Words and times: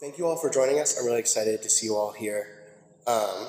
Thank 0.00 0.16
you 0.16 0.26
all 0.26 0.36
for 0.38 0.48
joining 0.48 0.80
us. 0.80 0.98
I'm 0.98 1.04
really 1.04 1.18
excited 1.18 1.60
to 1.60 1.68
see 1.68 1.84
you 1.84 1.94
all 1.94 2.10
here. 2.10 2.48
Um, 3.06 3.48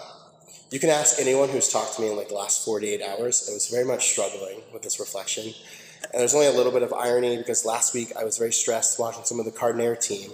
you 0.69 0.81
can 0.81 0.89
ask 0.89 1.17
anyone 1.17 1.47
who's 1.47 1.69
talked 1.69 1.95
to 1.95 2.01
me 2.01 2.09
in 2.09 2.17
like 2.17 2.27
the 2.27 2.35
last 2.35 2.65
48 2.65 3.01
hours. 3.01 3.47
I 3.49 3.53
was 3.53 3.69
very 3.69 3.85
much 3.85 4.09
struggling 4.09 4.59
with 4.73 4.81
this 4.81 4.99
reflection. 4.99 5.45
And 5.45 6.19
there's 6.19 6.33
only 6.35 6.47
a 6.47 6.51
little 6.51 6.73
bit 6.73 6.83
of 6.83 6.91
irony 6.91 7.37
because 7.37 7.63
last 7.63 7.93
week 7.93 8.11
I 8.19 8.25
was 8.25 8.37
very 8.37 8.51
stressed 8.51 8.99
watching 8.99 9.23
some 9.23 9.39
of 9.39 9.45
the 9.45 9.51
Cardinal 9.51 9.95
team 9.95 10.31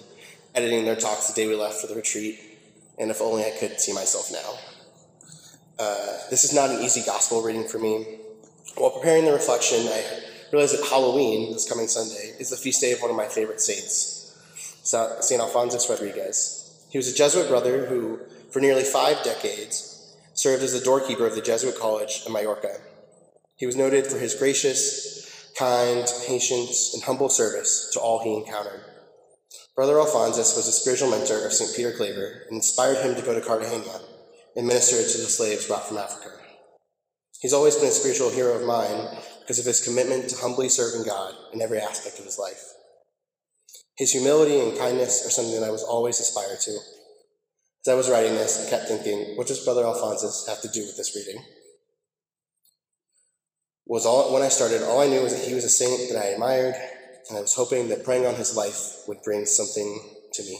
editing 0.55 0.85
their 0.85 0.95
talks 0.95 1.27
the 1.27 1.35
day 1.35 1.47
we 1.47 1.53
left 1.53 1.81
for 1.81 1.85
the 1.85 1.93
retreat. 1.93 2.39
And 2.97 3.11
if 3.11 3.21
only 3.21 3.45
I 3.45 3.51
could 3.51 3.79
see 3.79 3.93
myself 3.93 4.31
now. 4.31 4.57
Uh, 5.77 6.17
this 6.31 6.43
is 6.43 6.51
not 6.51 6.71
an 6.71 6.81
easy 6.81 7.03
gospel 7.05 7.43
reading 7.43 7.67
for 7.67 7.77
me. 7.77 8.17
While 8.75 8.89
preparing 8.89 9.25
the 9.25 9.33
reflection, 9.33 9.81
I 9.81 10.03
realized 10.51 10.79
that 10.79 10.89
Halloween, 10.89 11.53
this 11.53 11.69
coming 11.69 11.87
Sunday, 11.87 12.33
is 12.39 12.49
the 12.49 12.57
feast 12.57 12.81
day 12.81 12.93
of 12.93 13.03
one 13.03 13.11
of 13.11 13.17
my 13.17 13.27
favorite 13.27 13.61
saints, 13.61 14.16
St. 14.87 15.41
Alphonsus 15.41 15.89
Rodriguez. 15.89 16.85
He 16.89 16.97
was 16.97 17.11
a 17.11 17.15
Jesuit 17.15 17.49
brother 17.49 17.87
who, 17.87 18.19
for 18.51 18.61
nearly 18.61 18.83
five 18.83 19.21
decades, 19.23 20.15
served 20.33 20.63
as 20.63 20.71
the 20.71 20.85
doorkeeper 20.85 21.25
of 21.25 21.35
the 21.35 21.41
Jesuit 21.41 21.77
college 21.77 22.23
in 22.25 22.31
Majorca. 22.31 22.77
He 23.57 23.65
was 23.65 23.75
noted 23.75 24.07
for 24.07 24.17
his 24.17 24.35
gracious, 24.35 25.51
kind, 25.57 26.07
patient, 26.25 26.69
and 26.93 27.03
humble 27.03 27.27
service 27.27 27.89
to 27.93 27.99
all 27.99 28.23
he 28.23 28.35
encountered. 28.35 28.81
Brother 29.75 29.99
Alphonsus 29.99 30.55
was 30.55 30.67
a 30.67 30.71
spiritual 30.71 31.11
mentor 31.11 31.45
of 31.45 31.53
St. 31.53 31.75
Peter 31.75 31.91
Claver 31.91 32.43
and 32.47 32.55
inspired 32.55 32.97
him 32.97 33.15
to 33.15 33.21
go 33.21 33.33
to 33.33 33.45
Cartagena 33.45 33.99
and 34.55 34.65
minister 34.65 34.97
to 34.97 35.17
the 35.17 35.29
slaves 35.29 35.67
brought 35.67 35.87
from 35.87 35.97
Africa. 35.97 36.31
He's 37.41 37.53
always 37.53 37.75
been 37.75 37.89
a 37.89 37.91
spiritual 37.91 38.29
hero 38.29 38.53
of 38.53 38.65
mine 38.65 39.17
because 39.41 39.59
of 39.59 39.65
his 39.65 39.83
commitment 39.83 40.29
to 40.29 40.37
humbly 40.37 40.69
serving 40.69 41.05
God 41.05 41.35
in 41.53 41.61
every 41.61 41.79
aspect 41.79 42.19
of 42.19 42.25
his 42.25 42.39
life. 42.39 42.73
His 43.97 44.11
humility 44.11 44.59
and 44.59 44.77
kindness 44.77 45.25
are 45.25 45.31
something 45.31 45.59
that 45.59 45.67
I 45.67 45.71
was 45.71 45.83
always 45.83 46.19
aspired 46.19 46.59
to. 46.61 46.71
As 46.71 47.91
I 47.91 47.95
was 47.95 48.09
writing 48.09 48.33
this, 48.35 48.67
I 48.67 48.69
kept 48.69 48.87
thinking, 48.87 49.35
what 49.35 49.47
does 49.47 49.63
Brother 49.65 49.83
Alphonsus 49.83 50.45
have 50.47 50.61
to 50.61 50.67
do 50.67 50.85
with 50.85 50.97
this 50.97 51.15
reading? 51.15 51.43
Was 53.87 54.05
all 54.05 54.33
when 54.33 54.43
I 54.43 54.49
started, 54.49 54.83
all 54.83 55.01
I 55.01 55.07
knew 55.07 55.21
was 55.21 55.35
that 55.35 55.47
he 55.47 55.55
was 55.55 55.63
a 55.63 55.69
saint 55.69 56.11
that 56.11 56.21
I 56.21 56.27
admired, 56.27 56.75
and 57.29 57.37
I 57.37 57.41
was 57.41 57.55
hoping 57.55 57.87
that 57.87 58.03
praying 58.03 58.25
on 58.25 58.35
his 58.35 58.55
life 58.55 59.07
would 59.07 59.23
bring 59.23 59.45
something 59.45 59.99
to 60.33 60.43
me. 60.43 60.59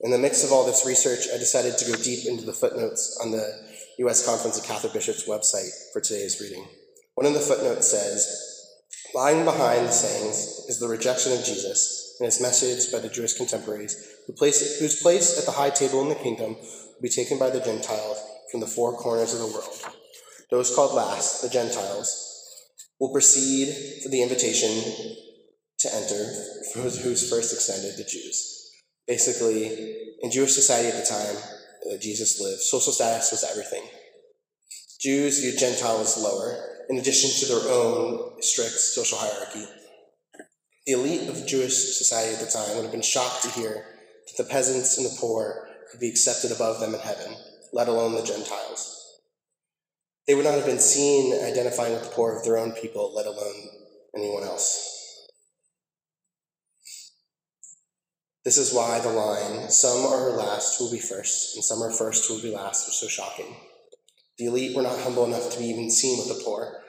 In 0.00 0.10
the 0.10 0.18
mix 0.18 0.44
of 0.44 0.52
all 0.52 0.66
this 0.66 0.84
research, 0.86 1.28
I 1.32 1.38
decided 1.38 1.78
to 1.78 1.90
go 1.90 1.96
deep 1.96 2.26
into 2.26 2.44
the 2.44 2.52
footnotes 2.52 3.18
on 3.22 3.30
the 3.30 3.66
U.S. 4.00 4.26
Conference 4.26 4.58
of 4.58 4.64
Catholic 4.64 4.92
Bishops 4.92 5.26
website 5.26 5.70
for 5.92 6.00
today's 6.00 6.40
reading. 6.40 6.66
One 7.14 7.26
of 7.26 7.34
the 7.34 7.40
footnotes 7.40 7.88
says, 7.88 8.26
Lying 9.14 9.44
behind 9.44 9.86
the 9.86 9.92
sayings 9.92 10.66
is 10.68 10.78
the 10.78 10.88
rejection 10.88 11.32
of 11.32 11.44
Jesus 11.44 12.07
and 12.18 12.26
his 12.26 12.40
message 12.40 12.92
by 12.92 12.98
the 12.98 13.12
Jewish 13.12 13.34
contemporaries, 13.34 13.96
who 14.26 14.32
place, 14.32 14.80
whose 14.80 15.00
place 15.00 15.38
at 15.38 15.46
the 15.46 15.52
high 15.52 15.70
table 15.70 16.02
in 16.02 16.08
the 16.08 16.14
kingdom 16.14 16.54
will 16.54 17.02
be 17.02 17.08
taken 17.08 17.38
by 17.38 17.50
the 17.50 17.60
Gentiles 17.60 18.18
from 18.50 18.60
the 18.60 18.66
four 18.66 18.96
corners 18.96 19.34
of 19.34 19.40
the 19.40 19.46
world. 19.46 19.94
Those 20.50 20.74
called 20.74 20.94
last, 20.94 21.42
the 21.42 21.48
Gentiles, 21.48 22.24
will 22.98 23.12
proceed 23.12 24.02
for 24.02 24.08
the 24.08 24.22
invitation 24.22 25.14
to 25.78 25.94
enter, 25.94 26.32
who's 26.74 27.30
first 27.30 27.54
extended 27.54 27.96
the 27.96 28.04
Jews. 28.04 28.72
Basically, 29.06 30.16
in 30.20 30.30
Jewish 30.30 30.52
society 30.52 30.88
at 30.88 30.94
the 30.94 31.08
time 31.08 31.36
that 31.90 32.00
Jesus 32.00 32.40
lived, 32.40 32.60
social 32.60 32.92
status 32.92 33.30
was 33.30 33.44
everything. 33.44 33.84
Jews 35.00 35.40
viewed 35.40 35.58
Gentiles 35.58 36.18
lower, 36.20 36.58
in 36.90 36.98
addition 36.98 37.30
to 37.30 37.54
their 37.54 37.72
own 37.72 38.42
strict 38.42 38.72
social 38.72 39.18
hierarchy. 39.18 39.64
The 40.88 40.94
elite 40.94 41.28
of 41.28 41.46
Jewish 41.46 41.98
society 41.98 42.34
at 42.34 42.40
the 42.40 42.50
time 42.50 42.74
would 42.74 42.84
have 42.84 42.92
been 42.92 43.02
shocked 43.02 43.42
to 43.42 43.50
hear 43.50 43.84
that 44.26 44.42
the 44.42 44.48
peasants 44.48 44.96
and 44.96 45.04
the 45.04 45.18
poor 45.20 45.68
could 45.90 46.00
be 46.00 46.08
accepted 46.08 46.50
above 46.50 46.80
them 46.80 46.94
in 46.94 47.00
heaven, 47.00 47.36
let 47.74 47.88
alone 47.88 48.14
the 48.14 48.22
Gentiles. 48.22 49.20
They 50.26 50.34
would 50.34 50.46
not 50.46 50.54
have 50.54 50.64
been 50.64 50.78
seen 50.78 51.44
identifying 51.44 51.92
with 51.92 52.04
the 52.04 52.14
poor 52.14 52.34
of 52.34 52.42
their 52.42 52.56
own 52.56 52.72
people, 52.72 53.14
let 53.14 53.26
alone 53.26 53.68
anyone 54.16 54.44
else. 54.44 55.28
This 58.46 58.56
is 58.56 58.72
why 58.72 58.98
the 59.00 59.10
line, 59.10 59.68
some 59.68 60.06
are 60.06 60.30
last 60.38 60.78
who 60.78 60.86
will 60.86 60.92
be 60.92 61.00
first, 61.00 61.54
and 61.54 61.62
some 61.62 61.82
are 61.82 61.92
first 61.92 62.26
who 62.26 62.36
will 62.36 62.42
be 62.42 62.54
last, 62.54 62.86
was 62.86 62.98
so 62.98 63.08
shocking. 63.08 63.54
The 64.38 64.46
elite 64.46 64.74
were 64.74 64.80
not 64.80 65.00
humble 65.00 65.26
enough 65.26 65.50
to 65.50 65.58
be 65.58 65.66
even 65.66 65.90
seen 65.90 66.16
with 66.16 66.28
the 66.28 66.42
poor. 66.42 66.80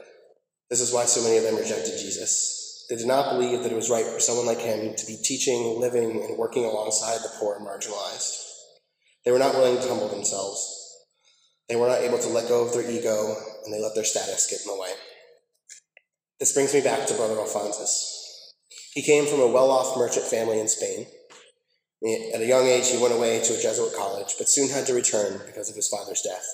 This 0.69 0.79
is 0.79 0.93
why 0.93 1.03
so 1.03 1.21
many 1.21 1.35
of 1.35 1.43
them 1.43 1.57
rejected 1.57 1.99
Jesus. 1.99 2.58
They 2.89 2.95
did 2.95 3.07
not 3.07 3.31
believe 3.31 3.61
that 3.61 3.71
it 3.71 3.75
was 3.75 3.91
right 3.91 4.05
for 4.05 4.19
someone 4.19 4.47
like 4.47 4.59
him 4.59 4.95
to 4.95 5.05
be 5.05 5.17
teaching, 5.23 5.79
living, 5.79 6.23
and 6.23 6.37
working 6.37 6.65
alongside 6.65 7.19
the 7.19 7.31
poor 7.37 7.55
and 7.55 7.65
marginalized. 7.65 8.45
They 9.23 9.31
were 9.31 9.37
not 9.37 9.53
willing 9.53 9.79
to 9.79 9.87
humble 9.87 10.07
themselves. 10.07 11.05
They 11.67 11.75
were 11.75 11.87
not 11.87 12.01
able 12.01 12.17
to 12.17 12.29
let 12.29 12.47
go 12.47 12.65
of 12.65 12.73
their 12.73 12.89
ego, 12.89 13.35
and 13.63 13.71
they 13.71 13.79
let 13.79 13.93
their 13.93 14.03
status 14.03 14.47
get 14.49 14.61
in 14.61 14.75
the 14.75 14.81
way. 14.81 14.89
This 16.39 16.53
brings 16.53 16.73
me 16.73 16.81
back 16.81 17.05
to 17.07 17.13
Brother 17.13 17.37
Alphonsus. 17.37 18.55
He 18.93 19.03
came 19.03 19.27
from 19.27 19.41
a 19.41 19.47
well 19.47 19.69
off 19.69 19.95
merchant 19.95 20.25
family 20.25 20.59
in 20.59 20.67
Spain. 20.67 21.05
At 22.33 22.41
a 22.41 22.47
young 22.47 22.65
age, 22.65 22.89
he 22.89 22.97
went 22.97 23.13
away 23.13 23.39
to 23.43 23.53
a 23.53 23.61
Jesuit 23.61 23.93
college, 23.95 24.33
but 24.39 24.49
soon 24.49 24.69
had 24.69 24.87
to 24.87 24.95
return 24.95 25.41
because 25.45 25.69
of 25.69 25.75
his 25.75 25.89
father's 25.89 26.21
death. 26.21 26.45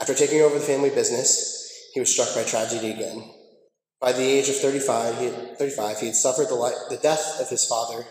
After 0.00 0.14
taking 0.14 0.40
over 0.40 0.54
the 0.54 0.64
family 0.64 0.90
business, 0.90 1.90
he 1.92 2.00
was 2.00 2.10
struck 2.10 2.34
by 2.34 2.44
tragedy 2.44 2.92
again 2.92 3.34
by 4.00 4.12
the 4.12 4.22
age 4.22 4.48
of 4.48 4.56
35, 4.56 5.18
he 5.18 5.24
had, 5.26 5.58
35, 5.58 5.98
he 5.98 6.06
had 6.06 6.14
suffered 6.14 6.48
the, 6.48 6.54
life, 6.54 6.74
the 6.88 6.98
death 6.98 7.40
of 7.40 7.48
his 7.48 7.64
father, 7.64 8.04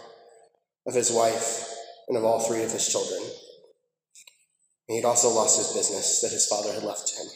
of 0.85 0.93
his 0.93 1.11
wife, 1.11 1.69
and 2.07 2.17
of 2.17 2.23
all 2.23 2.39
three 2.39 2.63
of 2.63 2.71
his 2.71 2.87
children. 2.87 3.21
And 3.21 4.95
he 4.95 4.95
had 4.97 5.05
also 5.05 5.29
lost 5.29 5.57
his 5.57 5.73
business 5.73 6.21
that 6.21 6.31
his 6.31 6.47
father 6.47 6.73
had 6.73 6.83
left 6.83 7.07
to 7.07 7.21
him. 7.21 7.27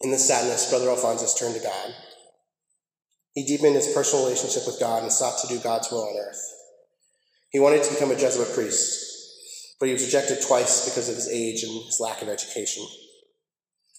In 0.00 0.10
this 0.10 0.26
sadness, 0.26 0.70
Brother 0.70 0.90
Alphonsus 0.90 1.34
turned 1.34 1.54
to 1.54 1.62
God. 1.62 1.94
He 3.34 3.44
deepened 3.44 3.74
his 3.74 3.92
personal 3.92 4.24
relationship 4.24 4.64
with 4.66 4.80
God 4.80 5.02
and 5.02 5.12
sought 5.12 5.38
to 5.40 5.48
do 5.48 5.60
God's 5.60 5.90
will 5.90 6.04
on 6.04 6.16
earth. 6.16 6.42
He 7.50 7.58
wanted 7.58 7.82
to 7.84 7.94
become 7.94 8.10
a 8.10 8.16
Jesuit 8.16 8.52
priest, 8.54 9.76
but 9.80 9.86
he 9.86 9.92
was 9.92 10.04
rejected 10.04 10.42
twice 10.42 10.84
because 10.84 11.08
of 11.08 11.14
his 11.14 11.28
age 11.28 11.62
and 11.62 11.84
his 11.86 12.00
lack 12.00 12.20
of 12.20 12.28
education. 12.28 12.84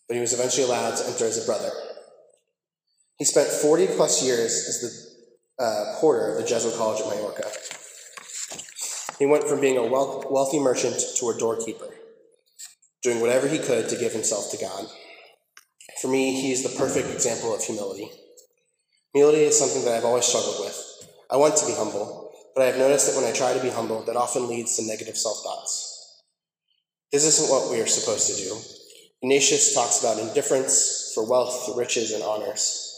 But 0.07 0.15
he 0.15 0.21
was 0.21 0.33
eventually 0.33 0.65
allowed 0.65 0.95
to 0.97 1.07
enter 1.07 1.25
as 1.25 1.41
a 1.41 1.45
brother. 1.45 1.71
He 3.19 3.25
spent 3.25 3.49
40 3.49 3.87
plus 3.87 4.23
years 4.23 4.53
as 4.69 4.79
the 4.79 5.63
uh, 5.63 5.99
porter 5.99 6.31
of 6.31 6.37
the 6.41 6.47
Jesuit 6.47 6.73
College 6.75 7.01
at 7.01 7.07
Majorca. 7.07 7.51
He 9.19 9.25
went 9.25 9.43
from 9.43 9.59
being 9.59 9.77
a 9.77 9.85
wealthy 9.85 10.57
merchant 10.57 10.95
to 11.17 11.29
a 11.29 11.37
doorkeeper, 11.37 11.89
doing 13.03 13.19
whatever 13.19 13.49
he 13.49 13.59
could 13.59 13.89
to 13.89 13.97
give 13.97 14.13
himself 14.13 14.49
to 14.51 14.57
God. 14.57 14.87
For 16.01 16.07
me, 16.07 16.41
he 16.41 16.53
is 16.53 16.63
the 16.63 16.77
perfect 16.79 17.09
example 17.09 17.53
of 17.53 17.61
humility. 17.61 18.09
Humility 19.13 19.43
is 19.43 19.59
something 19.59 19.83
that 19.83 19.95
I've 19.95 20.05
always 20.05 20.23
struggled 20.23 20.61
with. 20.61 20.81
I 21.29 21.35
want 21.35 21.57
to 21.57 21.65
be 21.65 21.73
humble, 21.73 22.31
but 22.55 22.61
I 22.61 22.67
have 22.67 22.77
noticed 22.77 23.07
that 23.07 23.21
when 23.21 23.29
I 23.29 23.35
try 23.35 23.53
to 23.53 23.61
be 23.61 23.69
humble, 23.69 24.03
that 24.03 24.15
often 24.15 24.47
leads 24.47 24.77
to 24.77 24.87
negative 24.87 25.17
self 25.17 25.43
thoughts. 25.43 26.23
This 27.11 27.25
isn't 27.25 27.49
what 27.51 27.69
we 27.69 27.81
are 27.81 27.87
supposed 27.87 28.29
to 28.29 28.41
do. 28.41 28.55
Ignatius 29.21 29.73
talks 29.73 29.99
about 29.99 30.19
indifference 30.19 31.11
for 31.13 31.29
wealth, 31.29 31.75
riches, 31.75 32.13
and 32.13 32.23
honors. 32.23 32.88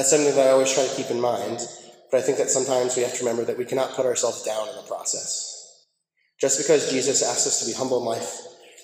That's 0.00 0.08
something 0.08 0.34
that 0.34 0.46
I 0.46 0.52
always 0.52 0.72
try 0.72 0.86
to 0.86 0.94
keep 0.94 1.10
in 1.10 1.20
mind, 1.20 1.60
but 2.10 2.20
I 2.20 2.22
think 2.22 2.38
that 2.38 2.48
sometimes 2.48 2.96
we 2.96 3.02
have 3.02 3.12
to 3.12 3.18
remember 3.18 3.44
that 3.44 3.58
we 3.58 3.66
cannot 3.66 3.92
put 3.92 4.06
ourselves 4.06 4.42
down 4.42 4.66
in 4.66 4.74
the 4.74 4.88
process. 4.88 5.84
Just 6.40 6.56
because 6.56 6.90
Jesus 6.90 7.22
asks 7.22 7.46
us 7.46 7.60
to 7.60 7.66
be 7.66 7.74
humble 7.76 7.98
in 7.98 8.06
life 8.06 8.34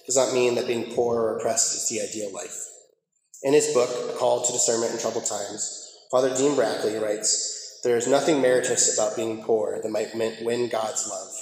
does 0.04 0.18
not 0.18 0.34
mean 0.34 0.56
that 0.56 0.66
being 0.66 0.92
poor 0.92 1.22
or 1.22 1.38
oppressed 1.38 1.74
is 1.74 1.88
the 1.88 2.06
ideal 2.06 2.30
life. 2.34 2.54
In 3.42 3.54
his 3.54 3.72
book, 3.72 3.88
A 4.10 4.18
Call 4.18 4.44
to 4.44 4.52
Discernment 4.52 4.92
in 4.92 4.98
Troubled 4.98 5.24
Times, 5.24 5.90
Father 6.10 6.36
Dean 6.36 6.54
Brackley 6.54 6.96
writes, 6.96 7.80
There 7.82 7.96
is 7.96 8.06
nothing 8.06 8.42
meritorious 8.42 8.92
about 8.98 9.16
being 9.16 9.42
poor 9.42 9.80
that 9.82 9.88
might 9.88 10.14
win 10.14 10.68
God's 10.68 11.08
love. 11.08 11.32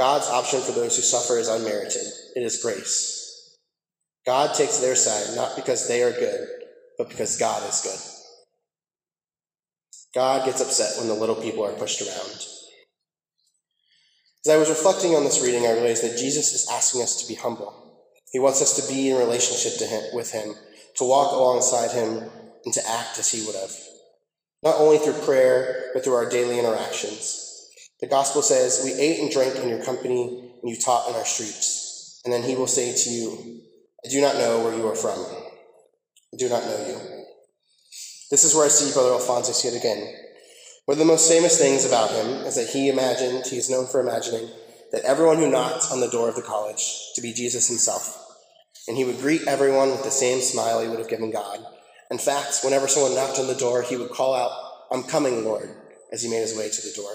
God's 0.00 0.26
option 0.26 0.60
for 0.60 0.72
those 0.72 0.96
who 0.96 1.02
suffer 1.02 1.38
is 1.38 1.46
unmerited. 1.46 2.08
It 2.34 2.42
is 2.42 2.60
grace. 2.60 3.56
God 4.26 4.52
takes 4.56 4.78
their 4.78 4.96
side 4.96 5.36
not 5.36 5.54
because 5.54 5.86
they 5.86 6.02
are 6.02 6.10
good, 6.10 6.48
but 6.98 7.08
because 7.08 7.38
God 7.38 7.62
is 7.68 7.80
good. 7.80 8.13
God 10.14 10.46
gets 10.46 10.60
upset 10.60 10.98
when 10.98 11.08
the 11.08 11.14
little 11.14 11.34
people 11.34 11.64
are 11.64 11.72
pushed 11.72 12.00
around. 12.00 12.46
As 14.46 14.52
I 14.52 14.56
was 14.58 14.68
reflecting 14.68 15.14
on 15.14 15.24
this 15.24 15.42
reading, 15.42 15.66
I 15.66 15.72
realized 15.72 16.04
that 16.04 16.18
Jesus 16.18 16.52
is 16.52 16.68
asking 16.70 17.02
us 17.02 17.20
to 17.22 17.28
be 17.28 17.34
humble. 17.34 17.72
He 18.30 18.38
wants 18.38 18.62
us 18.62 18.76
to 18.76 18.92
be 18.92 19.10
in 19.10 19.16
relationship 19.16 19.78
to 19.78 19.86
him, 19.86 20.02
with 20.12 20.30
Him, 20.30 20.54
to 20.96 21.04
walk 21.04 21.32
alongside 21.32 21.92
Him, 21.92 22.30
and 22.64 22.74
to 22.74 22.80
act 22.88 23.18
as 23.18 23.30
He 23.30 23.44
would 23.46 23.56
have. 23.56 23.72
Not 24.62 24.76
only 24.76 24.98
through 24.98 25.24
prayer, 25.24 25.90
but 25.94 26.04
through 26.04 26.14
our 26.14 26.28
daily 26.28 26.58
interactions. 26.58 27.70
The 28.00 28.06
gospel 28.06 28.42
says, 28.42 28.82
We 28.84 28.92
ate 28.92 29.20
and 29.20 29.30
drank 29.30 29.56
in 29.56 29.68
your 29.68 29.84
company, 29.84 30.52
and 30.62 30.70
you 30.70 30.76
taught 30.76 31.08
in 31.08 31.16
our 31.16 31.24
streets. 31.24 32.20
And 32.24 32.32
then 32.32 32.42
He 32.42 32.54
will 32.54 32.66
say 32.66 32.94
to 32.94 33.10
you, 33.10 33.60
I 34.04 34.08
do 34.10 34.20
not 34.20 34.36
know 34.36 34.62
where 34.62 34.76
you 34.76 34.86
are 34.86 34.94
from. 34.94 35.18
I 35.18 36.36
do 36.36 36.48
not 36.48 36.64
know 36.64 36.86
you. 36.86 37.13
This 38.34 38.42
is 38.42 38.52
where 38.52 38.66
I 38.66 38.68
see 38.68 38.92
Brother 38.92 39.12
Alphonsus 39.12 39.64
yet 39.64 39.76
again. 39.76 40.12
One 40.86 40.96
of 40.96 40.98
the 40.98 41.04
most 41.04 41.30
famous 41.30 41.56
things 41.56 41.84
about 41.84 42.10
him 42.10 42.44
is 42.44 42.56
that 42.56 42.66
he 42.66 42.88
imagined, 42.88 43.46
he 43.46 43.58
is 43.58 43.70
known 43.70 43.86
for 43.86 44.00
imagining, 44.00 44.50
that 44.90 45.04
everyone 45.04 45.36
who 45.36 45.48
knocked 45.48 45.92
on 45.92 46.00
the 46.00 46.10
door 46.10 46.28
of 46.28 46.34
the 46.34 46.42
college 46.42 47.12
to 47.14 47.22
be 47.22 47.32
Jesus 47.32 47.68
himself. 47.68 48.20
And 48.88 48.96
he 48.96 49.04
would 49.04 49.20
greet 49.20 49.46
everyone 49.46 49.92
with 49.92 50.02
the 50.02 50.10
same 50.10 50.40
smile 50.40 50.80
he 50.80 50.88
would 50.88 50.98
have 50.98 51.08
given 51.08 51.30
God. 51.30 51.64
In 52.10 52.18
fact, 52.18 52.62
whenever 52.64 52.88
someone 52.88 53.14
knocked 53.14 53.38
on 53.38 53.46
the 53.46 53.54
door, 53.54 53.82
he 53.82 53.96
would 53.96 54.10
call 54.10 54.34
out, 54.34 54.50
I'm 54.90 55.04
coming, 55.04 55.44
Lord, 55.44 55.70
as 56.12 56.24
he 56.24 56.28
made 56.28 56.40
his 56.40 56.58
way 56.58 56.68
to 56.68 56.82
the 56.82 56.92
door. 56.96 57.12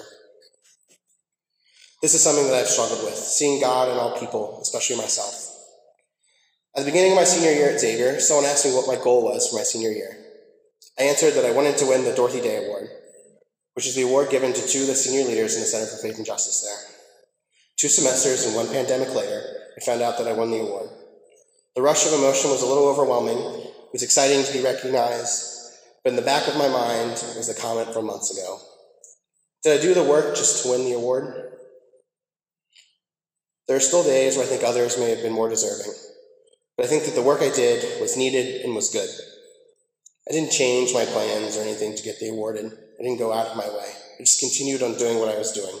This 2.00 2.14
is 2.14 2.22
something 2.22 2.46
that 2.46 2.54
I've 2.54 2.66
struggled 2.66 3.04
with, 3.04 3.16
seeing 3.16 3.60
God 3.60 3.90
in 3.90 3.98
all 3.98 4.18
people, 4.18 4.58
especially 4.62 4.96
myself. 4.96 5.54
At 6.74 6.80
the 6.80 6.90
beginning 6.90 7.12
of 7.12 7.16
my 7.16 7.24
senior 7.24 7.52
year 7.52 7.72
at 7.72 7.80
Xavier, 7.80 8.20
someone 8.20 8.46
asked 8.46 8.64
me 8.64 8.72
what 8.72 8.88
my 8.88 8.96
goal 9.04 9.22
was 9.22 9.50
for 9.50 9.56
my 9.56 9.64
senior 9.64 9.90
year. 9.90 10.19
I 11.00 11.04
answered 11.04 11.32
that 11.32 11.46
I 11.46 11.52
wanted 11.52 11.78
to 11.78 11.86
win 11.86 12.04
the 12.04 12.12
Dorothy 12.12 12.42
Day 12.42 12.62
Award, 12.62 12.90
which 13.72 13.86
is 13.86 13.94
the 13.94 14.02
award 14.02 14.28
given 14.28 14.52
to 14.52 14.68
two 14.68 14.82
of 14.82 14.86
the 14.88 14.94
senior 14.94 15.26
leaders 15.26 15.54
in 15.54 15.62
the 15.62 15.66
Center 15.66 15.86
for 15.86 15.96
Faith 15.96 16.18
and 16.18 16.26
Justice 16.26 16.60
there. 16.60 16.94
Two 17.78 17.88
semesters 17.88 18.44
and 18.44 18.54
one 18.54 18.68
pandemic 18.68 19.14
later, 19.14 19.42
I 19.74 19.82
found 19.82 20.02
out 20.02 20.18
that 20.18 20.28
I 20.28 20.34
won 20.34 20.50
the 20.50 20.60
award. 20.60 20.90
The 21.74 21.80
rush 21.80 22.06
of 22.06 22.12
emotion 22.12 22.50
was 22.50 22.60
a 22.60 22.66
little 22.66 22.86
overwhelming. 22.86 23.38
It 23.38 23.92
was 23.94 24.02
exciting 24.02 24.44
to 24.44 24.52
be 24.52 24.62
recognized, 24.62 25.72
but 26.04 26.10
in 26.10 26.16
the 26.16 26.22
back 26.22 26.46
of 26.48 26.58
my 26.58 26.68
mind 26.68 27.12
was 27.34 27.48
the 27.48 27.58
comment 27.58 27.94
from 27.94 28.04
months 28.04 28.36
ago. 28.36 28.58
Did 29.62 29.78
I 29.78 29.82
do 29.82 29.94
the 29.94 30.04
work 30.04 30.36
just 30.36 30.64
to 30.64 30.68
win 30.68 30.84
the 30.84 30.92
award? 30.92 31.54
There 33.68 33.76
are 33.78 33.80
still 33.80 34.04
days 34.04 34.36
where 34.36 34.44
I 34.44 34.48
think 34.48 34.64
others 34.64 34.98
may 34.98 35.08
have 35.08 35.22
been 35.22 35.32
more 35.32 35.48
deserving. 35.48 35.94
But 36.76 36.84
I 36.84 36.88
think 36.90 37.04
that 37.04 37.14
the 37.14 37.22
work 37.22 37.40
I 37.40 37.48
did 37.48 38.02
was 38.02 38.18
needed 38.18 38.66
and 38.66 38.74
was 38.74 38.92
good. 38.92 39.08
I 40.28 40.32
didn't 40.32 40.52
change 40.52 40.92
my 40.94 41.04
plans 41.04 41.56
or 41.56 41.62
anything 41.62 41.96
to 41.96 42.02
get 42.02 42.18
the 42.20 42.28
award, 42.28 42.56
and 42.56 42.72
I 42.72 43.02
didn't 43.02 43.18
go 43.18 43.32
out 43.32 43.48
of 43.48 43.56
my 43.56 43.68
way. 43.68 43.92
I 44.18 44.22
just 44.22 44.40
continued 44.40 44.82
on 44.82 44.98
doing 44.98 45.18
what 45.18 45.28
I 45.28 45.38
was 45.38 45.52
doing. 45.52 45.74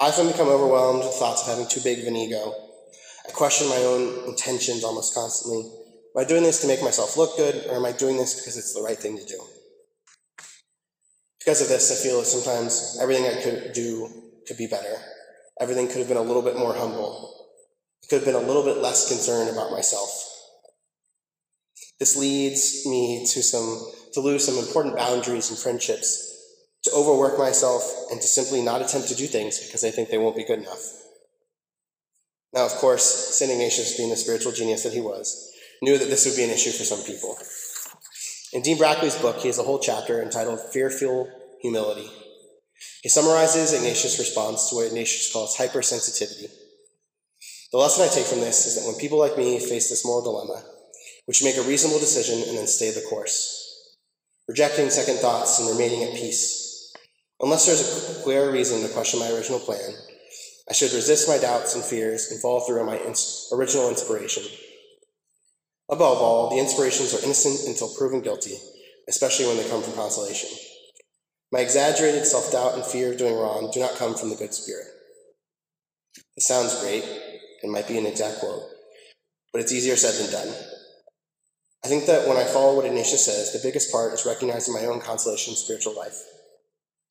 I 0.00 0.08
often 0.08 0.28
become 0.28 0.48
overwhelmed 0.48 1.00
with 1.00 1.14
thoughts 1.14 1.42
of 1.42 1.48
having 1.48 1.66
too 1.66 1.80
big 1.80 2.00
of 2.00 2.06
an 2.06 2.16
ego. 2.16 2.54
I 3.26 3.32
question 3.32 3.68
my 3.68 3.76
own 3.76 4.28
intentions 4.28 4.84
almost 4.84 5.14
constantly. 5.14 5.62
Am 6.16 6.22
I 6.22 6.24
doing 6.24 6.42
this 6.42 6.60
to 6.60 6.66
make 6.66 6.82
myself 6.82 7.16
look 7.16 7.36
good, 7.36 7.66
or 7.66 7.76
am 7.76 7.86
I 7.86 7.92
doing 7.92 8.16
this 8.16 8.34
because 8.34 8.56
it's 8.56 8.74
the 8.74 8.82
right 8.82 8.98
thing 8.98 9.16
to 9.16 9.24
do? 9.24 9.40
Because 11.38 11.60
of 11.60 11.68
this, 11.68 11.90
I 11.90 12.02
feel 12.02 12.20
that 12.20 12.26
sometimes 12.26 12.98
everything 13.00 13.26
I 13.26 13.42
could 13.42 13.72
do 13.72 14.08
could 14.46 14.56
be 14.56 14.66
better. 14.66 14.96
Everything 15.60 15.88
could 15.88 15.98
have 15.98 16.08
been 16.08 16.16
a 16.16 16.22
little 16.22 16.42
bit 16.42 16.56
more 16.56 16.74
humble 16.74 17.34
could 18.08 18.16
have 18.16 18.24
been 18.24 18.34
a 18.34 18.46
little 18.46 18.62
bit 18.62 18.78
less 18.78 19.08
concerned 19.08 19.50
about 19.50 19.70
myself. 19.70 20.33
This 22.04 22.18
leads 22.18 22.84
me 22.86 23.24
to 23.32 23.42
some 23.42 23.80
to 24.12 24.20
lose 24.20 24.44
some 24.44 24.58
important 24.58 24.94
boundaries 24.94 25.48
and 25.48 25.58
friendships, 25.58 26.60
to 26.82 26.90
overwork 26.92 27.38
myself, 27.38 27.90
and 28.10 28.20
to 28.20 28.26
simply 28.26 28.60
not 28.60 28.82
attempt 28.82 29.08
to 29.08 29.14
do 29.14 29.26
things 29.26 29.58
because 29.58 29.84
I 29.84 29.90
think 29.90 30.10
they 30.10 30.18
won't 30.18 30.36
be 30.36 30.44
good 30.44 30.58
enough. 30.58 30.82
Now, 32.52 32.66
of 32.66 32.72
course, 32.72 33.04
St. 33.38 33.50
Ignatius, 33.50 33.96
being 33.96 34.10
the 34.10 34.18
spiritual 34.18 34.52
genius 34.52 34.82
that 34.82 34.92
he 34.92 35.00
was, 35.00 35.50
knew 35.80 35.96
that 35.96 36.10
this 36.10 36.26
would 36.26 36.36
be 36.36 36.44
an 36.44 36.50
issue 36.50 36.72
for 36.72 36.84
some 36.84 37.02
people. 37.04 37.38
In 38.52 38.60
Dean 38.60 38.76
Brackley's 38.76 39.16
book, 39.16 39.38
he 39.38 39.48
has 39.48 39.58
a 39.58 39.62
whole 39.62 39.78
chapter 39.78 40.20
entitled 40.20 40.60
Fearful 40.60 41.30
Humility. 41.62 42.10
He 43.02 43.08
summarizes 43.08 43.72
Ignatius' 43.72 44.18
response 44.18 44.68
to 44.68 44.76
what 44.76 44.88
Ignatius 44.88 45.32
calls 45.32 45.56
hypersensitivity 45.56 46.50
the 47.74 47.78
lesson 47.78 48.04
I 48.04 48.08
take 48.08 48.26
from 48.26 48.38
this 48.38 48.66
is 48.66 48.76
that 48.76 48.86
when 48.86 48.94
people 49.00 49.18
like 49.18 49.36
me 49.36 49.58
face 49.58 49.90
this 49.90 50.04
moral 50.04 50.22
dilemma, 50.22 50.62
should 51.32 51.46
make 51.46 51.56
a 51.56 51.62
reasonable 51.62 52.00
decision 52.00 52.46
and 52.48 52.58
then 52.58 52.66
stay 52.66 52.90
the 52.90 53.06
course, 53.08 53.96
rejecting 54.46 54.90
second 54.90 55.16
thoughts 55.16 55.58
and 55.58 55.70
remaining 55.70 56.02
at 56.02 56.14
peace. 56.14 56.92
Unless 57.40 57.66
there's 57.66 58.18
a 58.18 58.22
clear 58.22 58.52
reason 58.52 58.82
to 58.82 58.92
question 58.92 59.20
my 59.20 59.30
original 59.30 59.58
plan, 59.58 59.94
I 60.68 60.74
should 60.74 60.92
resist 60.92 61.28
my 61.28 61.38
doubts 61.38 61.74
and 61.74 61.84
fears 61.84 62.30
and 62.30 62.40
follow 62.40 62.60
through 62.60 62.80
on 62.80 62.86
my 62.86 62.98
ins- 62.98 63.48
original 63.52 63.88
inspiration. 63.88 64.42
Above 65.90 66.18
all, 66.18 66.50
the 66.50 66.58
inspirations 66.58 67.14
are 67.14 67.24
innocent 67.24 67.68
until 67.68 67.94
proven 67.94 68.20
guilty, 68.20 68.56
especially 69.08 69.46
when 69.46 69.56
they 69.56 69.68
come 69.68 69.82
from 69.82 69.92
consolation. 69.94 70.50
My 71.52 71.60
exaggerated 71.60 72.26
self 72.26 72.50
doubt 72.50 72.74
and 72.74 72.84
fear 72.84 73.12
of 73.12 73.18
doing 73.18 73.34
wrong 73.34 73.70
do 73.72 73.80
not 73.80 73.96
come 73.96 74.14
from 74.14 74.30
the 74.30 74.36
good 74.36 74.54
spirit. 74.54 74.86
It 76.36 76.42
sounds 76.42 76.80
great, 76.80 77.04
and 77.62 77.70
might 77.70 77.86
be 77.86 77.98
an 77.98 78.06
exact 78.06 78.40
quote, 78.40 78.62
but 79.52 79.60
it's 79.60 79.72
easier 79.72 79.96
said 79.96 80.14
than 80.14 80.32
done. 80.32 80.54
I 81.84 81.88
think 81.88 82.06
that 82.06 82.26
when 82.26 82.38
I 82.38 82.44
follow 82.44 82.76
what 82.76 82.86
Ignatius 82.86 83.26
says, 83.26 83.52
the 83.52 83.66
biggest 83.66 83.92
part 83.92 84.14
is 84.14 84.24
recognizing 84.24 84.72
my 84.72 84.86
own 84.86 85.00
consolation 85.00 85.52
in 85.52 85.56
spiritual 85.56 85.94
life. 85.94 86.18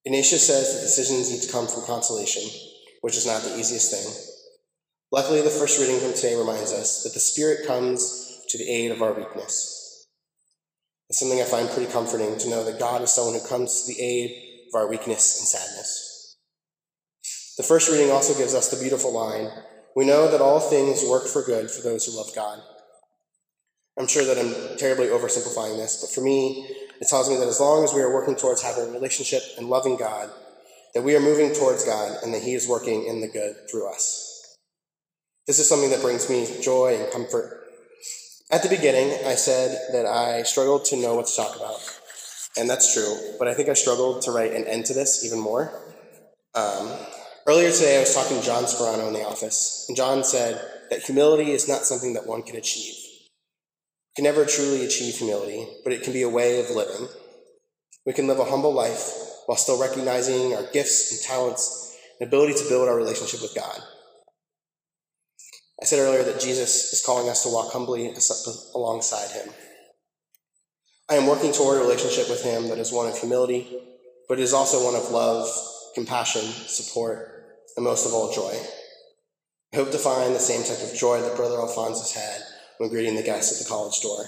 Ignatius 0.03 0.47
says 0.47 0.73
that 0.73 0.81
decisions 0.81 1.29
need 1.29 1.41
to 1.43 1.51
come 1.51 1.67
from 1.67 1.85
consolation, 1.85 2.41
which 3.01 3.15
is 3.15 3.27
not 3.27 3.43
the 3.43 3.55
easiest 3.57 3.91
thing. 3.91 4.33
Luckily, 5.11 5.41
the 5.41 5.51
first 5.51 5.79
reading 5.79 5.99
from 5.99 6.13
today 6.13 6.35
reminds 6.35 6.73
us 6.73 7.03
that 7.03 7.13
the 7.13 7.19
Spirit 7.19 7.67
comes 7.67 8.41
to 8.49 8.57
the 8.57 8.67
aid 8.67 8.91
of 8.91 9.03
our 9.03 9.13
weakness. 9.13 10.07
It's 11.07 11.19
something 11.19 11.39
I 11.39 11.43
find 11.43 11.69
pretty 11.69 11.91
comforting 11.91 12.37
to 12.39 12.49
know 12.49 12.63
that 12.63 12.79
God 12.79 13.03
is 13.03 13.13
someone 13.13 13.39
who 13.39 13.47
comes 13.47 13.83
to 13.83 13.93
the 13.93 14.01
aid 14.01 14.31
of 14.69 14.75
our 14.75 14.89
weakness 14.89 15.39
and 15.39 15.47
sadness. 15.47 16.37
The 17.57 17.63
first 17.63 17.91
reading 17.91 18.09
also 18.09 18.35
gives 18.35 18.55
us 18.55 18.69
the 18.69 18.81
beautiful 18.81 19.13
line 19.13 19.51
we 19.95 20.05
know 20.05 20.31
that 20.31 20.41
all 20.41 20.59
things 20.59 21.03
work 21.07 21.27
for 21.27 21.43
good 21.43 21.69
for 21.69 21.83
those 21.83 22.05
who 22.05 22.17
love 22.17 22.33
God. 22.35 22.59
I'm 23.97 24.07
sure 24.07 24.25
that 24.25 24.37
I'm 24.37 24.77
terribly 24.77 25.07
oversimplifying 25.07 25.77
this, 25.77 26.01
but 26.01 26.09
for 26.09 26.21
me, 26.21 26.67
it 26.99 27.07
tells 27.07 27.29
me 27.29 27.37
that 27.37 27.47
as 27.47 27.59
long 27.59 27.83
as 27.83 27.93
we 27.93 28.01
are 28.01 28.13
working 28.13 28.35
towards 28.35 28.61
having 28.61 28.89
a 28.89 28.91
relationship 28.91 29.43
and 29.57 29.69
loving 29.69 29.97
God, 29.97 30.29
that 30.93 31.03
we 31.03 31.15
are 31.15 31.19
moving 31.19 31.53
towards 31.53 31.85
God 31.85 32.17
and 32.23 32.33
that 32.33 32.41
He 32.41 32.53
is 32.53 32.67
working 32.67 33.05
in 33.05 33.21
the 33.21 33.27
good 33.27 33.55
through 33.69 33.89
us. 33.91 34.57
This 35.45 35.59
is 35.59 35.67
something 35.67 35.89
that 35.89 36.01
brings 36.01 36.29
me 36.29 36.47
joy 36.61 36.97
and 36.99 37.11
comfort. 37.11 37.67
At 38.51 38.63
the 38.63 38.69
beginning, 38.69 39.25
I 39.25 39.35
said 39.35 39.77
that 39.91 40.05
I 40.05 40.43
struggled 40.43 40.85
to 40.85 40.97
know 40.97 41.15
what 41.15 41.27
to 41.27 41.35
talk 41.35 41.55
about, 41.55 41.79
and 42.57 42.69
that's 42.69 42.93
true, 42.93 43.15
but 43.37 43.47
I 43.47 43.53
think 43.53 43.69
I 43.69 43.73
struggled 43.73 44.21
to 44.23 44.31
write 44.31 44.53
an 44.53 44.65
end 44.65 44.85
to 44.85 44.93
this 44.93 45.25
even 45.25 45.39
more. 45.39 45.71
Um, 46.55 46.91
Earlier 47.45 47.73
today, 47.73 47.97
I 47.97 47.99
was 47.99 48.15
talking 48.15 48.39
to 48.39 48.45
John 48.45 48.63
Sperano 48.63 49.05
in 49.07 49.13
the 49.13 49.25
office, 49.25 49.85
and 49.89 49.97
John 49.97 50.23
said 50.23 50.61
that 50.89 51.01
humility 51.01 51.51
is 51.51 51.67
not 51.67 51.83
something 51.83 52.13
that 52.13 52.25
one 52.25 52.41
can 52.41 52.55
achieve. 52.55 52.95
Can 54.15 54.25
never 54.25 54.45
truly 54.45 54.85
achieve 54.85 55.15
humility, 55.15 55.67
but 55.83 55.91
it 55.91 56.03
can 56.03 56.13
be 56.13 56.21
a 56.21 56.29
way 56.29 56.59
of 56.59 56.69
living. 56.69 57.07
We 58.05 58.13
can 58.13 58.27
live 58.27 58.37
a 58.37 58.45
humble 58.45 58.71
life 58.71 59.11
while 59.47 59.57
still 59.57 59.81
recognizing 59.81 60.53
our 60.53 60.63
gifts 60.71 61.11
and 61.11 61.21
talents 61.21 61.97
and 62.19 62.27
ability 62.27 62.53
to 62.53 62.69
build 62.69 62.87
our 62.87 62.95
relationship 62.95 63.41
with 63.41 63.55
God. 63.55 63.79
I 65.81 65.85
said 65.85 65.99
earlier 65.99 66.23
that 66.23 66.39
Jesus 66.39 66.93
is 66.93 67.03
calling 67.03 67.27
us 67.27 67.43
to 67.43 67.49
walk 67.49 67.73
humbly 67.73 68.13
alongside 68.75 69.31
him. 69.31 69.51
I 71.09 71.15
am 71.15 71.27
working 71.27 71.51
toward 71.51 71.79
a 71.79 71.81
relationship 71.81 72.29
with 72.29 72.43
him 72.43 72.69
that 72.69 72.77
is 72.77 72.91
one 72.91 73.07
of 73.07 73.17
humility, 73.17 73.67
but 74.29 74.39
it 74.39 74.43
is 74.43 74.53
also 74.53 74.85
one 74.85 74.95
of 74.95 75.09
love, 75.09 75.49
compassion, 75.95 76.43
support, 76.43 77.45
and 77.75 77.83
most 77.83 78.05
of 78.05 78.13
all, 78.13 78.31
joy. 78.31 78.55
I 79.73 79.77
hope 79.77 79.91
to 79.91 79.97
find 79.97 80.35
the 80.35 80.39
same 80.39 80.63
type 80.63 80.87
of 80.87 80.97
joy 80.97 81.19
that 81.21 81.35
Brother 81.35 81.57
Alphonsus 81.57 82.13
had 82.13 82.41
when 82.77 82.89
greeting 82.89 83.15
the 83.15 83.23
guests 83.23 83.51
at 83.51 83.63
the 83.63 83.69
college 83.69 84.01
door. 84.01 84.25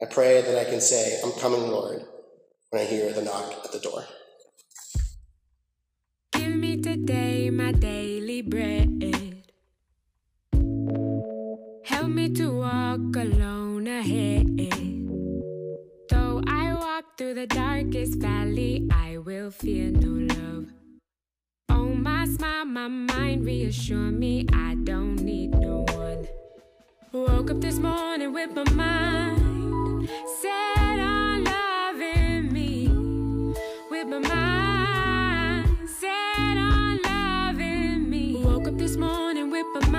I 0.00 0.06
pray 0.06 0.40
that 0.40 0.58
I 0.58 0.64
can 0.64 0.80
say, 0.80 1.20
I'm 1.24 1.32
coming, 1.32 1.70
Lord, 1.70 2.02
when 2.70 2.82
I 2.82 2.84
hear 2.84 3.12
the 3.12 3.22
knock 3.22 3.52
at 3.64 3.72
the 3.72 3.80
door. 3.80 4.04
Give 6.32 6.54
me 6.54 6.76
today 6.80 7.50
my 7.50 7.72
daily 7.72 8.42
bread. 8.42 9.44
Help 11.84 12.08
me 12.08 12.28
to 12.34 12.50
walk 12.52 13.16
alone 13.16 13.86
ahead. 13.88 14.46
Though 16.08 16.42
I 16.46 16.74
walk 16.74 17.18
through 17.18 17.34
the 17.34 17.46
darkest 17.46 18.20
valley, 18.20 18.88
I 18.92 19.18
will 19.18 19.50
fear 19.50 19.90
no 19.90 20.34
love. 20.34 20.66
Oh, 21.70 21.88
my 21.88 22.26
smile, 22.26 22.66
my 22.66 22.88
mind 22.88 23.44
reassure 23.44 24.12
me 24.12 24.46
I 24.52 24.76
don't 24.84 25.16
need 25.16 25.50
no 25.50 25.84
one. 25.90 26.28
Woke 27.10 27.50
up 27.50 27.60
this 27.62 27.78
morning 27.78 28.34
with 28.34 28.54
my 28.54 28.64
mind 28.72 30.10
set 30.42 30.98
on 31.00 31.42
loving 31.42 32.52
me. 32.52 32.88
With 33.90 34.08
my 34.08 34.18
mind 34.18 35.88
set 35.88 36.58
on 36.58 37.00
loving 37.02 38.10
me. 38.10 38.42
Woke 38.44 38.68
up 38.68 38.76
this 38.76 38.96
morning 38.96 39.50
with 39.50 39.66
my 39.74 39.88
mind 39.88 39.97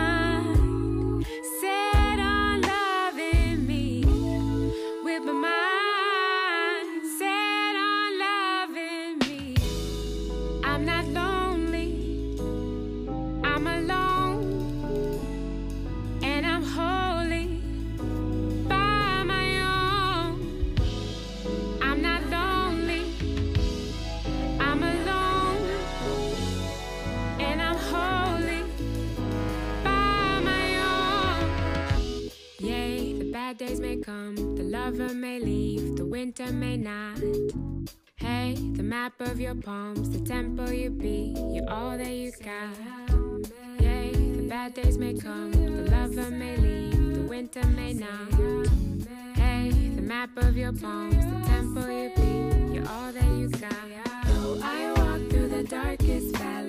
lover 35.00 35.14
may 35.14 35.40
leave, 35.40 35.96
the 35.96 36.06
winter 36.06 36.52
may 36.52 36.76
not. 36.76 37.18
Hey, 38.18 38.56
the 38.74 38.84
map 38.84 39.14
of 39.22 39.40
your 39.40 39.56
palms, 39.56 40.10
the 40.10 40.20
tempo 40.20 40.70
you 40.72 40.90
be, 40.90 41.34
you're 41.54 41.70
all 41.70 41.98
that 41.98 42.12
you 42.12 42.32
got. 42.44 42.76
Yay, 43.80 44.12
the 44.12 44.46
bad 44.50 44.74
days 44.74 44.98
may 44.98 45.14
come, 45.14 45.52
the 45.54 45.90
lover 45.90 46.30
may 46.30 46.58
leave, 46.58 47.14
the 47.14 47.22
winter 47.22 47.66
may 47.68 47.94
not. 47.94 48.34
Hey, 49.36 49.72
the 49.96 50.02
map 50.02 50.32
of 50.36 50.58
your 50.58 50.74
palms, 50.74 51.16
the 51.16 51.48
tempo 51.48 51.82
you 51.90 52.12
be, 52.18 52.74
you're 52.76 52.90
all 52.90 53.14
that 53.14 53.32
you 53.38 53.48
got. 53.48 54.26
Though 54.26 54.60
I 54.62 54.92
walk 54.98 55.30
through 55.30 55.48
the 55.48 55.64
darkest 55.64 56.36
valley, 56.36 56.69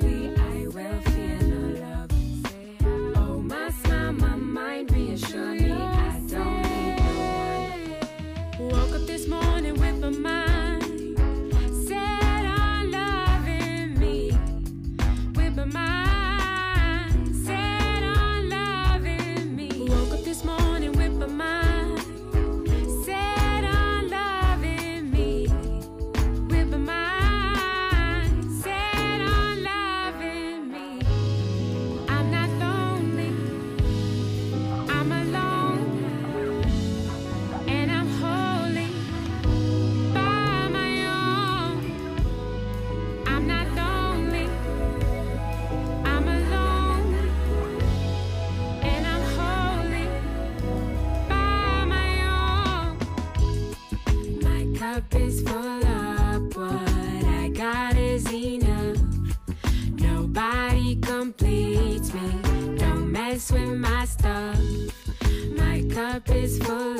my 10.11 10.19
mind 10.19 10.60
with 63.53 63.77
my 63.77 64.05
stuff. 64.05 64.59
My 65.57 65.83
cup 65.91 66.29
is 66.31 66.59
full 66.59 67.00